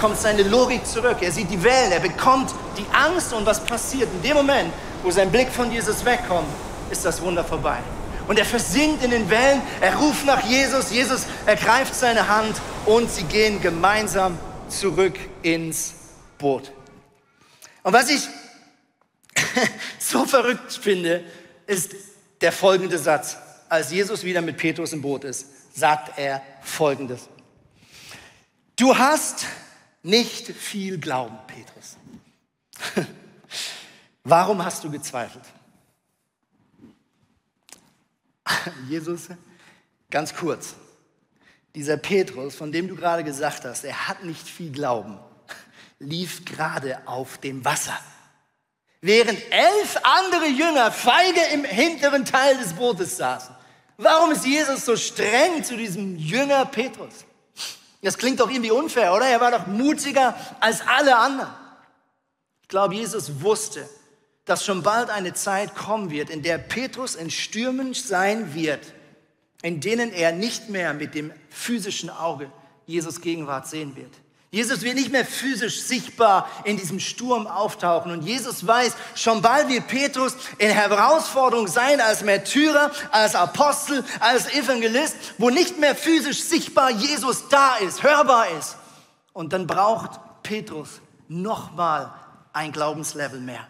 [0.00, 1.16] Kommt seine Logik zurück.
[1.20, 4.08] Er sieht die Wellen, er bekommt die Angst und was passiert.
[4.12, 6.46] In dem Moment, wo sein Blick von Jesus wegkommt,
[6.92, 7.78] ist das Wunder vorbei.
[8.28, 12.54] Und er versinkt in den Wellen, er ruft nach Jesus, Jesus ergreift seine Hand
[12.86, 15.94] und sie gehen gemeinsam zurück ins
[16.38, 16.72] Boot.
[17.82, 18.22] Und was ich
[19.98, 21.24] so verrückt finde,
[21.66, 21.94] ist
[22.40, 23.36] der folgende Satz.
[23.68, 27.28] Als Jesus wieder mit Petrus im Boot ist, sagt er folgendes.
[28.76, 29.46] Du hast
[30.02, 31.96] nicht viel Glauben, Petrus.
[34.24, 35.44] Warum hast du gezweifelt?
[38.88, 39.28] Jesus,
[40.10, 40.74] ganz kurz,
[41.76, 45.18] dieser Petrus, von dem du gerade gesagt hast, er hat nicht viel Glauben,
[45.98, 47.96] lief gerade auf dem Wasser.
[49.02, 53.54] Während elf andere Jünger feige im hinteren Teil des Bootes saßen.
[53.98, 57.26] Warum ist Jesus so streng zu diesem Jünger Petrus?
[58.00, 59.26] Das klingt doch irgendwie unfair, oder?
[59.26, 61.52] Er war doch mutiger als alle anderen.
[62.62, 63.86] Ich glaube, Jesus wusste,
[64.46, 68.94] dass schon bald eine Zeit kommen wird, in der Petrus in Stürmen sein wird,
[69.62, 72.50] in denen er nicht mehr mit dem physischen Auge
[72.86, 74.12] Jesus Gegenwart sehen wird.
[74.50, 78.12] Jesus wird nicht mehr physisch sichtbar in diesem Sturm auftauchen.
[78.12, 84.50] Und Jesus weiß, schon bald wird Petrus in Herausforderung sein als Märtyrer, als Apostel, als
[84.54, 88.76] Evangelist, wo nicht mehr physisch sichtbar Jesus da ist, hörbar ist.
[89.32, 92.14] Und dann braucht Petrus nochmal
[92.52, 93.66] ein Glaubenslevel mehr.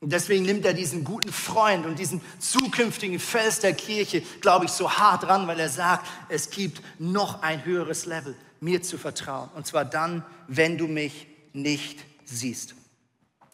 [0.00, 4.70] Und deswegen nimmt er diesen guten Freund und diesen zukünftigen Fels der Kirche, glaube ich,
[4.70, 9.48] so hart ran, weil er sagt, es gibt noch ein höheres Level, mir zu vertrauen.
[9.56, 12.74] Und zwar dann, wenn du mich nicht siehst.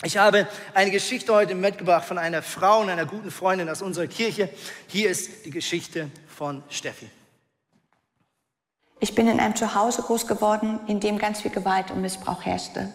[0.03, 4.07] Ich habe eine Geschichte heute mitgebracht von einer Frau und einer guten Freundin aus unserer
[4.07, 4.51] Kirche.
[4.87, 7.09] Hier ist die Geschichte von Steffi.
[9.01, 12.93] Ich bin in einem Zuhause groß geworden, in dem ganz viel Gewalt und Missbrauch herrschte.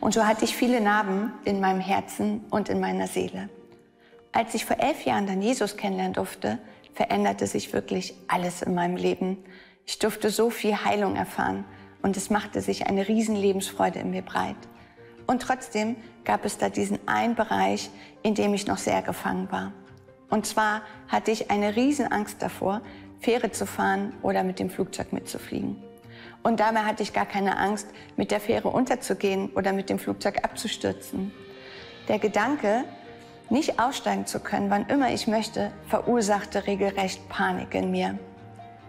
[0.00, 3.48] Und so hatte ich viele Narben in meinem Herzen und in meiner Seele.
[4.32, 6.58] Als ich vor elf Jahren dann Jesus kennenlernen durfte,
[6.94, 9.38] veränderte sich wirklich alles in meinem Leben.
[9.86, 11.64] Ich durfte so viel Heilung erfahren
[12.02, 14.56] und es machte sich eine riesen Lebensfreude in mir breit.
[15.26, 17.90] Und trotzdem gab es da diesen einen Bereich,
[18.22, 19.72] in dem ich noch sehr gefangen war.
[20.28, 22.82] Und zwar hatte ich eine riesen Angst davor,
[23.20, 25.82] Fähre zu fahren oder mit dem Flugzeug mitzufliegen.
[26.46, 30.44] Und dabei hatte ich gar keine Angst, mit der Fähre unterzugehen oder mit dem Flugzeug
[30.44, 31.32] abzustürzen.
[32.06, 32.84] Der Gedanke,
[33.50, 38.16] nicht aussteigen zu können, wann immer ich möchte, verursachte regelrecht Panik in mir.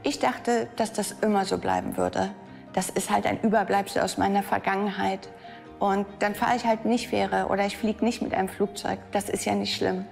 [0.03, 2.29] Ich dachte, dass das immer so bleiben würde.
[2.73, 5.27] Das ist halt ein Überbleibsel aus meiner Vergangenheit.
[5.79, 8.99] Und dann fahre ich halt nicht Fähre oder ich fliege nicht mit einem Flugzeug.
[9.13, 10.05] Das ist ja nicht schlimm.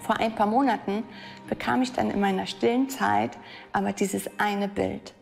[0.00, 1.04] Vor ein paar Monaten
[1.48, 3.38] bekam ich dann in meiner stillen Zeit
[3.72, 5.14] aber dieses eine Bild.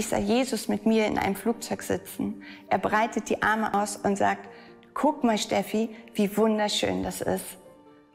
[0.00, 2.42] Ich sah Jesus mit mir in einem Flugzeug sitzen.
[2.70, 4.48] Er breitet die Arme aus und sagt,
[4.94, 7.44] guck mal Steffi, wie wunderschön das ist.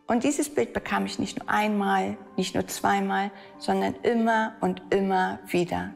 [0.08, 5.38] Und dieses Bild bekam ich nicht nur einmal, nicht nur zweimal, sondern immer und immer
[5.45, 5.91] wieder.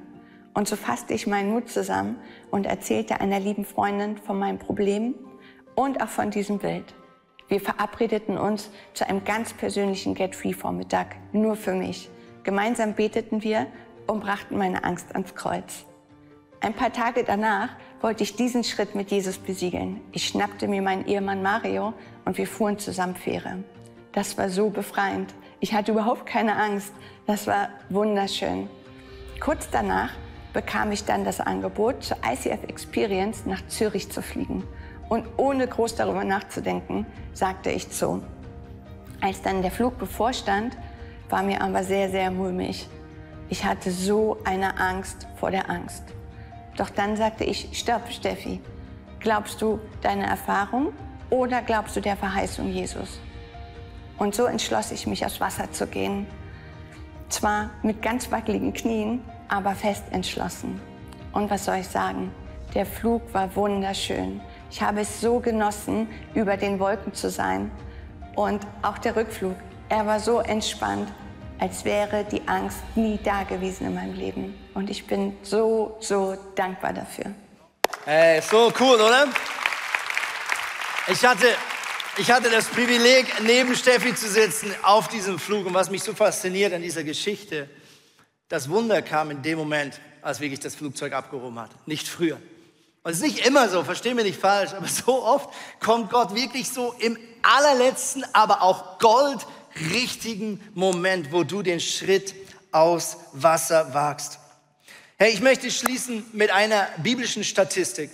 [0.54, 2.18] Und so fasste ich meinen Mut zusammen
[2.52, 5.16] und erzählte einer lieben Freundin von meinem Problem
[5.74, 6.94] und auch von diesem Bild.
[7.48, 12.12] Wir verabredeten uns zu einem ganz persönlichen Get-Free-Vormittag, nur für mich.
[12.44, 13.66] Gemeinsam beteten wir
[14.10, 15.86] und brachten meine Angst ans Kreuz.
[16.62, 17.70] Ein paar Tage danach
[18.02, 20.02] wollte ich diesen Schritt mit Jesus besiegeln.
[20.12, 21.94] Ich schnappte mir meinen Ehemann Mario
[22.26, 23.64] und wir fuhren zusammen Fähre.
[24.12, 25.34] Das war so befreiend.
[25.60, 26.92] Ich hatte überhaupt keine Angst.
[27.28, 28.70] Das war wunderschön.
[29.40, 30.12] Kurz danach
[30.52, 34.64] bekam ich dann das Angebot, zur ICF Experience nach Zürich zu fliegen.
[35.08, 38.22] Und ohne groß darüber nachzudenken, sagte ich zu.
[39.22, 40.78] Als dann der Flug bevorstand,
[41.30, 42.90] war mir aber sehr, sehr mulmig.
[43.52, 46.04] Ich hatte so eine Angst vor der Angst.
[46.78, 48.62] Doch dann sagte ich, stopp, Steffi.
[49.20, 50.94] Glaubst du deine Erfahrung
[51.32, 53.20] oder glaubst du der Verheißung Jesus?
[54.20, 56.28] Und so entschloss ich mich, aufs Wasser zu gehen.
[57.30, 60.80] Zwar mit ganz wackeligen Knien, aber fest entschlossen.
[61.34, 62.32] Und was soll ich sagen?
[62.76, 64.42] Der Flug war wunderschön.
[64.70, 67.72] Ich habe es so genossen, über den Wolken zu sein.
[68.36, 69.56] Und auch der Rückflug,
[69.90, 71.12] er war so entspannt
[71.60, 74.58] als wäre die Angst nie da gewesen in meinem Leben.
[74.74, 77.34] Und ich bin so, so dankbar dafür.
[78.06, 79.28] Hey, so cool, oder?
[81.08, 81.48] Ich hatte,
[82.18, 85.66] ich hatte das Privileg, neben Steffi zu sitzen auf diesem Flug.
[85.66, 87.70] Und was mich so fasziniert an dieser Geschichte,
[88.48, 92.38] das Wunder kam in dem Moment, als wirklich das Flugzeug abgehoben hat, nicht früher.
[93.04, 96.36] Und es ist nicht immer so, versteh mir nicht falsch, aber so oft kommt Gott
[96.36, 99.46] wirklich so im allerletzten, aber auch Gold
[99.92, 102.36] richtigen Moment, wo du den Schritt
[102.72, 104.40] aus Wasser wagst.
[105.18, 108.10] Hey, ich möchte schließen mit einer biblischen Statistik.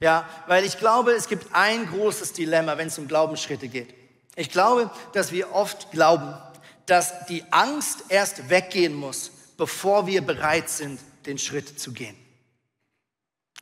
[0.00, 3.94] Ja, weil ich glaube, es gibt ein großes Dilemma, wenn es um Glaubensschritte geht.
[4.36, 6.34] Ich glaube, dass wir oft glauben,
[6.86, 12.16] dass die Angst erst weggehen muss, bevor wir bereit sind, den Schritt zu gehen.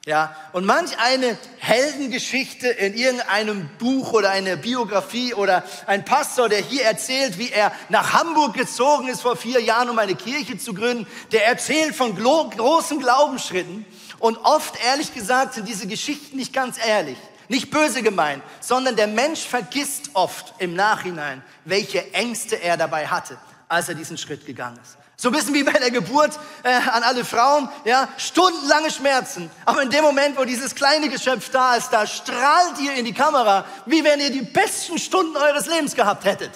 [0.08, 6.60] Ja, und manch eine Heldengeschichte in irgendeinem Buch oder eine Biografie oder ein Pastor, der
[6.60, 10.72] hier erzählt, wie er nach Hamburg gezogen ist vor vier Jahren, um eine Kirche zu
[10.72, 13.84] gründen, der erzählt von großen Glaubensschritten.
[14.18, 17.18] Und oft, ehrlich gesagt, sind diese Geschichten nicht ganz ehrlich,
[17.48, 23.36] nicht böse gemeint, sondern der Mensch vergisst oft im Nachhinein, welche Ängste er dabei hatte,
[23.68, 24.97] als er diesen Schritt gegangen ist.
[25.20, 29.50] So ein bisschen wie bei der Geburt äh, an alle Frauen, ja, stundenlange Schmerzen.
[29.64, 33.12] Aber in dem Moment, wo dieses kleine Geschöpf da ist, da strahlt ihr in die
[33.12, 36.52] Kamera, wie wenn ihr die besten Stunden eures Lebens gehabt hättet.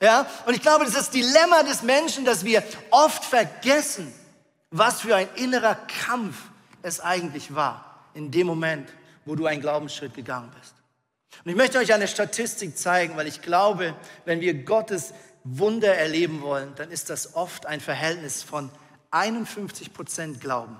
[0.00, 4.14] Ja, und ich glaube, das ist das Dilemma des Menschen, dass wir oft vergessen,
[4.70, 6.36] was für ein innerer Kampf
[6.82, 8.88] es eigentlich war in dem Moment,
[9.24, 10.74] wo du einen Glaubensschritt gegangen bist.
[11.44, 15.12] Und ich möchte euch eine Statistik zeigen, weil ich glaube, wenn wir Gottes
[15.48, 18.70] Wunder erleben wollen, dann ist das oft ein Verhältnis von
[19.12, 20.76] 51 Prozent Glauben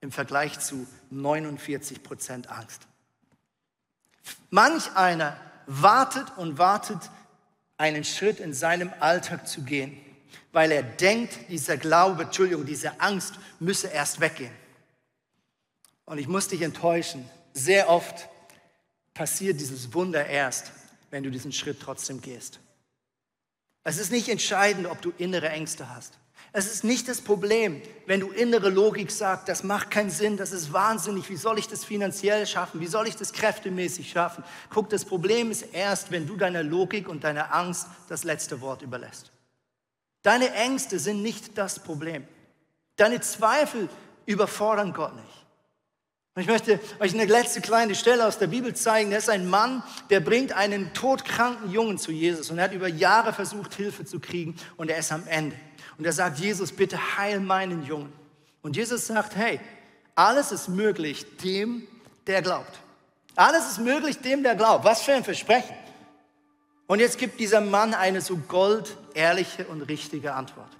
[0.00, 2.82] im Vergleich zu 49 Prozent Angst.
[4.50, 6.98] Manch einer wartet und wartet,
[7.76, 9.96] einen Schritt in seinem Alltag zu gehen,
[10.52, 14.52] weil er denkt, dieser Glaube, Entschuldigung, diese Angst müsse erst weggehen.
[16.04, 18.28] Und ich muss dich enttäuschen, sehr oft
[19.14, 20.72] passiert dieses Wunder erst,
[21.10, 22.58] wenn du diesen Schritt trotzdem gehst.
[23.84, 26.18] Es ist nicht entscheidend, ob du innere Ängste hast.
[26.52, 30.50] Es ist nicht das Problem, wenn du innere Logik sagst, das macht keinen Sinn, das
[30.50, 34.42] ist wahnsinnig, wie soll ich das finanziell schaffen, wie soll ich das kräftemäßig schaffen.
[34.68, 38.82] Guck, das Problem ist erst, wenn du deiner Logik und deiner Angst das letzte Wort
[38.82, 39.30] überlässt.
[40.22, 42.26] Deine Ängste sind nicht das Problem.
[42.96, 43.88] Deine Zweifel
[44.26, 45.39] überfordern Gott nicht.
[46.40, 49.10] Ich möchte euch eine letzte kleine Stelle aus der Bibel zeigen.
[49.10, 52.88] Da ist ein Mann, der bringt einen todkranken Jungen zu Jesus und er hat über
[52.88, 55.56] Jahre versucht, Hilfe zu kriegen und er ist am Ende.
[55.98, 58.12] Und er sagt, Jesus, bitte heil meinen Jungen.
[58.62, 59.60] Und Jesus sagt, hey,
[60.14, 61.86] alles ist möglich dem,
[62.26, 62.78] der glaubt.
[63.36, 64.84] Alles ist möglich dem, der glaubt.
[64.84, 65.74] Was für ein Versprechen.
[66.86, 70.70] Und jetzt gibt dieser Mann eine so goldehrliche und richtige Antwort.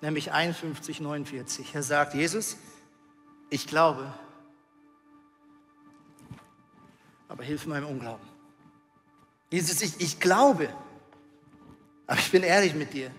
[0.00, 1.74] Nämlich 51, 49.
[1.74, 2.56] Er sagt, Jesus,
[3.50, 4.06] ich glaube,
[7.30, 8.28] aber hilf meinem Unglauben.
[9.50, 10.68] Jesus, ich, ich glaube,
[12.06, 13.10] aber ich bin ehrlich mit dir.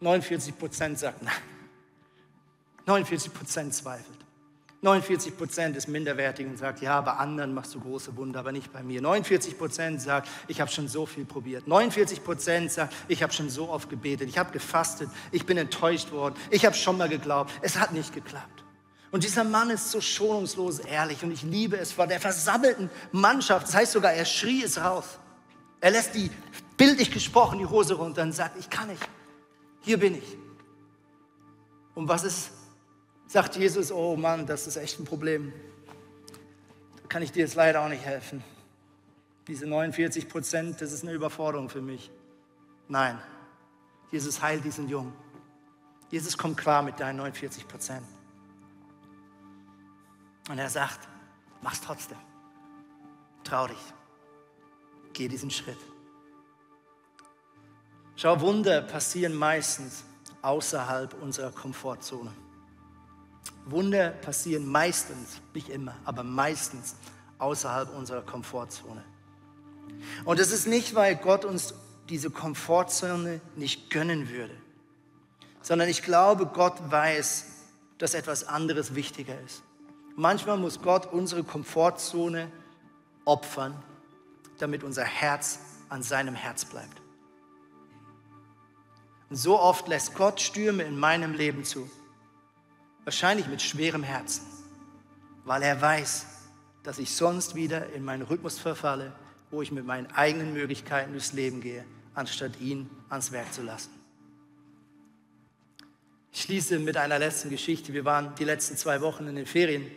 [0.00, 1.34] 49 Prozent sagt nein.
[2.86, 4.16] 49 Prozent zweifelt.
[4.82, 8.72] 49 Prozent ist minderwertig und sagt, ja, bei anderen machst du große Wunder, aber nicht
[8.72, 9.02] bei mir.
[9.02, 11.66] 49 Prozent sagt, ich habe schon so viel probiert.
[11.66, 16.12] 49 Prozent sagt, ich habe schon so oft gebetet, ich habe gefastet, ich bin enttäuscht
[16.12, 18.65] worden, ich habe schon mal geglaubt, es hat nicht geklappt.
[19.10, 23.68] Und dieser Mann ist so schonungslos ehrlich und ich liebe es vor der versammelten Mannschaft.
[23.68, 25.18] Das heißt sogar, er schrie es raus.
[25.80, 26.30] Er lässt die,
[26.76, 29.08] bildlich gesprochen, die Hose runter und sagt, ich kann nicht.
[29.80, 30.36] Hier bin ich.
[31.94, 32.50] Und was ist,
[33.26, 35.52] sagt Jesus, oh Mann, das ist echt ein Problem.
[37.00, 38.42] Da kann ich dir jetzt leider auch nicht helfen.
[39.46, 42.10] Diese 49 Prozent, das ist eine Überforderung für mich.
[42.88, 43.18] Nein,
[44.10, 45.12] Jesus heilt diesen Jungen.
[46.10, 48.06] Jesus kommt klar mit deinen 49 Prozent.
[50.48, 51.08] Und er sagt,
[51.62, 52.18] mach's trotzdem.
[53.44, 53.76] Trau dich.
[55.12, 55.78] Geh diesen Schritt.
[58.16, 60.04] Schau, Wunder passieren meistens
[60.42, 62.32] außerhalb unserer Komfortzone.
[63.66, 66.96] Wunder passieren meistens, nicht immer, aber meistens
[67.38, 69.04] außerhalb unserer Komfortzone.
[70.24, 71.74] Und es ist nicht, weil Gott uns
[72.08, 74.54] diese Komfortzone nicht gönnen würde,
[75.62, 77.46] sondern ich glaube, Gott weiß,
[77.98, 79.62] dass etwas anderes wichtiger ist.
[80.18, 82.50] Manchmal muss Gott unsere Komfortzone
[83.26, 83.74] opfern,
[84.58, 85.58] damit unser Herz
[85.90, 87.02] an seinem Herz bleibt.
[89.28, 91.90] Und so oft lässt Gott Stürme in meinem Leben zu.
[93.04, 94.46] Wahrscheinlich mit schwerem Herzen,
[95.44, 96.26] weil er weiß,
[96.82, 99.12] dass ich sonst wieder in meinen Rhythmus verfalle,
[99.50, 103.90] wo ich mit meinen eigenen Möglichkeiten durchs Leben gehe, anstatt ihn ans Werk zu lassen.
[106.32, 107.92] Ich schließe mit einer letzten Geschichte.
[107.92, 109.90] Wir waren die letzten zwei Wochen in den Ferien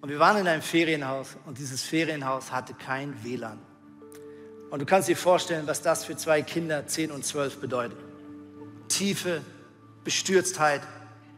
[0.00, 3.58] und wir waren in einem Ferienhaus und dieses Ferienhaus hatte kein WLAN.
[4.70, 7.98] Und du kannst dir vorstellen, was das für zwei Kinder, 10 und 12, bedeutet.
[8.88, 9.42] Tiefe
[10.04, 10.80] Bestürztheit,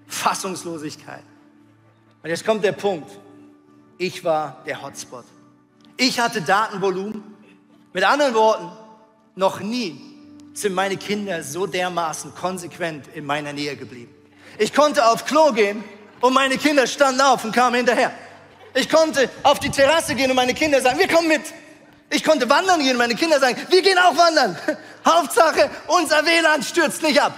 [0.07, 1.23] Fassungslosigkeit.
[2.23, 3.11] Und jetzt kommt der Punkt.
[3.99, 5.25] Ich war der Hotspot.
[5.97, 7.23] Ich hatte Datenvolumen.
[7.93, 8.71] Mit anderen Worten,
[9.35, 10.01] noch nie
[10.55, 14.15] sind meine Kinder so dermaßen konsequent in meiner Nähe geblieben.
[14.59, 15.83] Ich konnte auf Klo gehen
[16.21, 18.13] und meine Kinder standen auf und kamen hinterher.
[18.75, 21.43] Ich konnte auf die Terrasse gehen und meine Kinder sagen, wir kommen mit.
[22.11, 24.57] Ich konnte wandern gehen und meine Kinder sagen, wir gehen auch wandern.
[25.07, 27.35] Hauptsache, unser WLAN stürzt nicht ab.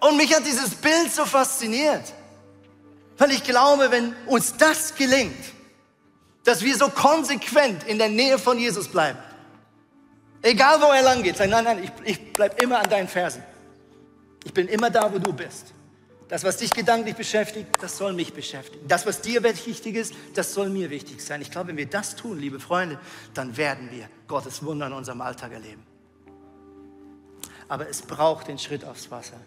[0.00, 2.12] Und mich hat dieses Bild so fasziniert,
[3.18, 5.44] weil ich glaube, wenn uns das gelingt,
[6.44, 9.18] dass wir so konsequent in der Nähe von Jesus bleiben,
[10.42, 13.42] egal wo er lang geht, sagen, nein, nein, ich, ich bleib immer an deinen Fersen.
[14.44, 15.72] Ich bin immer da, wo du bist.
[16.28, 18.86] Das, was dich gedanklich beschäftigt, das soll mich beschäftigen.
[18.88, 21.40] Das, was dir wichtig ist, das soll mir wichtig sein.
[21.40, 22.98] Ich glaube, wenn wir das tun, liebe Freunde,
[23.32, 25.84] dann werden wir Gottes Wunder in unserem Alltag erleben.
[27.68, 29.40] Aber es braucht den Schritt aufs Wasser.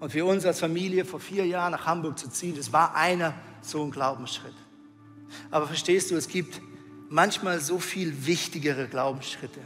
[0.00, 3.34] Und für uns als Familie vor vier Jahren nach Hamburg zu ziehen, das war einer
[3.60, 4.54] so ein Glaubensschritt.
[5.50, 6.60] Aber verstehst du, es gibt
[7.08, 9.60] manchmal so viel wichtigere Glaubensschritte,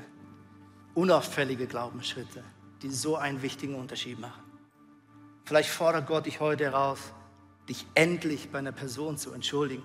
[0.95, 2.43] unauffällige Glaubensschritte,
[2.83, 4.48] die so einen wichtigen Unterschied machen.
[5.49, 6.99] Vielleicht fordert Gott dich heute heraus,
[7.69, 9.83] dich endlich bei einer Person zu entschuldigen,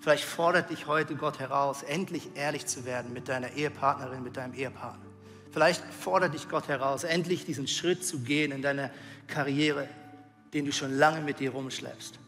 [0.00, 4.54] Vielleicht fordert dich heute Gott heraus, endlich ehrlich zu werden mit deiner Ehepartnerin, mit deinem
[4.54, 5.04] Ehepartner.
[5.50, 8.90] Vielleicht fordert dich Gott heraus, endlich diesen Schritt zu gehen in deiner
[9.26, 9.88] Karriere,
[10.54, 12.18] den du schon lange mit dir rumschleppst.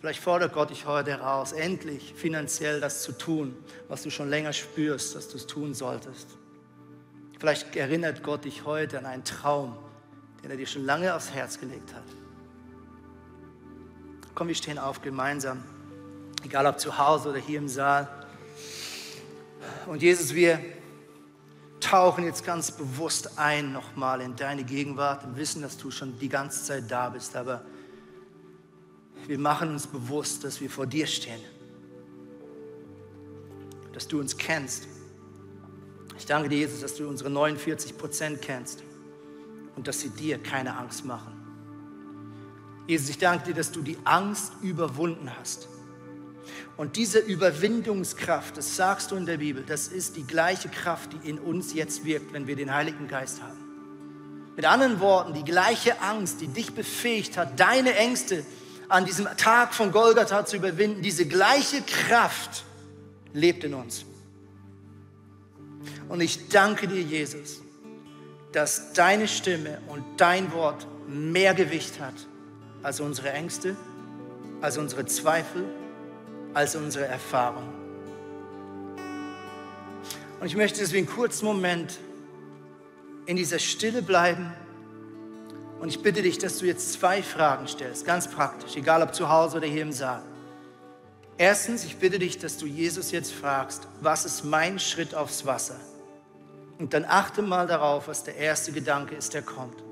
[0.00, 3.54] Vielleicht fordert Gott dich heute heraus, endlich finanziell das zu tun,
[3.88, 6.28] was du schon länger spürst, dass du es tun solltest.
[7.38, 9.76] Vielleicht erinnert Gott dich heute an einen Traum,
[10.44, 12.02] den er dir schon lange aufs Herz gelegt hat.
[14.34, 15.64] Komm, wir stehen auf gemeinsam,
[16.44, 18.26] egal ob zu Hause oder hier im Saal.
[19.86, 20.60] Und Jesus, wir
[21.80, 26.28] tauchen jetzt ganz bewusst ein nochmal in deine Gegenwart und wissen, dass du schon die
[26.28, 27.34] ganze Zeit da bist.
[27.36, 27.64] Aber
[29.26, 31.40] wir machen uns bewusst, dass wir vor dir stehen,
[33.94, 34.88] dass du uns kennst.
[36.18, 38.82] Ich danke dir, Jesus, dass du unsere 49 Prozent kennst
[39.76, 41.32] und dass sie dir keine Angst machen.
[42.86, 45.68] Jesus, ich danke dir, dass du die Angst überwunden hast.
[46.76, 51.28] Und diese Überwindungskraft, das sagst du in der Bibel, das ist die gleiche Kraft, die
[51.28, 53.58] in uns jetzt wirkt, wenn wir den Heiligen Geist haben.
[54.56, 58.44] Mit anderen Worten, die gleiche Angst, die dich befähigt hat, deine Ängste
[58.88, 62.64] an diesem Tag von Golgatha zu überwinden, diese gleiche Kraft
[63.32, 64.04] lebt in uns.
[66.08, 67.60] Und ich danke dir, Jesus,
[68.54, 72.14] dass deine Stimme und dein Wort mehr Gewicht hat
[72.84, 73.76] als unsere Ängste,
[74.60, 75.64] als unsere Zweifel,
[76.54, 77.68] als unsere Erfahrung.
[80.38, 81.98] Und ich möchte deswegen einen kurzen Moment
[83.26, 84.52] in dieser Stille bleiben.
[85.80, 89.28] Und ich bitte dich, dass du jetzt zwei Fragen stellst, ganz praktisch, egal ob zu
[89.28, 90.22] Hause oder hier im Saal.
[91.36, 95.80] Erstens, ich bitte dich, dass du Jesus jetzt fragst, was ist mein Schritt aufs Wasser?
[96.78, 99.82] Und dann achte mal darauf, was der erste Gedanke ist, der kommt.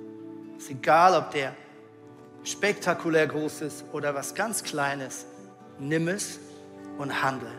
[0.56, 1.54] Es ist egal, ob der
[2.44, 5.26] spektakulär groß ist oder was ganz Kleines.
[5.78, 6.38] Nimm es
[6.98, 7.50] und handle.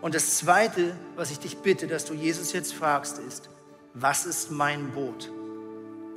[0.00, 3.48] Und das Zweite, was ich dich bitte, dass du Jesus jetzt fragst, ist,
[3.94, 5.30] was ist mein Boot?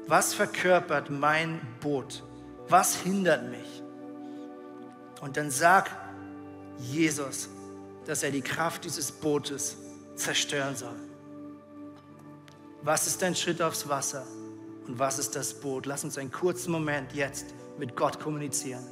[0.07, 2.23] Was verkörpert mein Boot?
[2.69, 3.83] Was hindert mich?
[5.21, 5.91] Und dann sag
[6.79, 7.49] Jesus,
[8.05, 9.77] dass er die Kraft dieses Bootes
[10.15, 10.95] zerstören soll.
[12.85, 14.27] Was ist dein Schritt aufs Wasser
[14.85, 15.87] und was ist das Boot?
[15.87, 17.47] Lass uns einen kurzen Moment jetzt
[17.79, 18.83] mit Gott kommunizieren.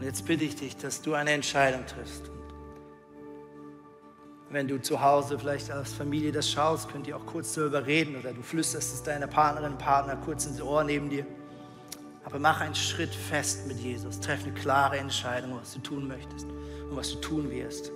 [0.00, 2.30] Und jetzt bitte ich dich, dass du eine Entscheidung triffst.
[4.48, 7.84] Und wenn du zu Hause vielleicht als Familie das schaust, könnt ihr auch kurz darüber
[7.84, 11.26] reden oder du flüsterst es deiner Partnerin, Partner kurz ins Ohr neben dir.
[12.24, 14.18] Aber mach einen Schritt fest mit Jesus.
[14.20, 17.92] Treff eine klare Entscheidung, was du tun möchtest und was du tun wirst.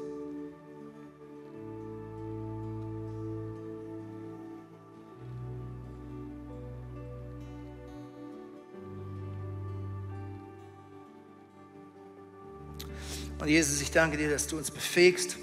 [13.45, 15.37] Und Jesus, ich danke dir, dass du uns befähigst.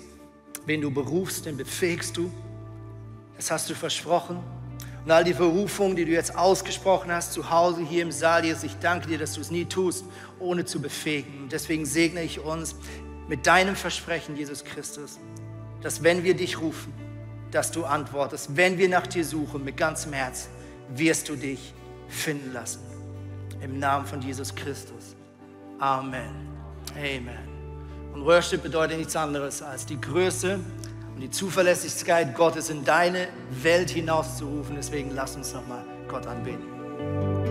[0.66, 2.32] Wen du berufst, den befähigst du.
[3.38, 4.40] Das hast du versprochen.
[5.06, 8.64] Und all die Berufungen, die du jetzt ausgesprochen hast, zu Hause hier im Saal, Jesus,
[8.64, 10.04] ich danke dir, dass du es nie tust,
[10.40, 11.44] ohne zu befähigen.
[11.44, 12.74] Und deswegen segne ich uns
[13.28, 15.20] mit deinem Versprechen, Jesus Christus,
[15.84, 16.92] dass wenn wir dich rufen,
[17.52, 18.58] dass du antwortest.
[18.58, 20.50] Wenn wir nach dir suchen mit ganzem Herz,
[20.90, 21.72] wirst du dich
[22.08, 22.80] finden lassen.
[23.62, 25.16] Im Namen von Jesus Christus.
[25.78, 26.50] Amen.
[26.96, 27.51] Amen.
[28.14, 30.60] Und Worship bedeutet nichts anderes als die Größe
[31.16, 33.28] und die Zuverlässigkeit Gottes in deine
[33.62, 34.76] Welt hinauszurufen.
[34.76, 37.51] Deswegen lass uns nochmal Gott anbeten.